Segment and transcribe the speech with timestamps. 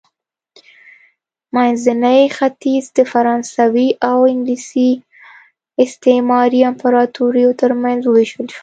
[1.55, 4.69] منځنی ختیځ د فرانسوي او انګلیس
[5.83, 8.59] استعماري امپراتوریو ترمنځ ووېشل شو.